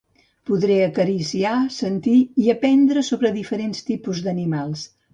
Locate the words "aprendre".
2.57-3.07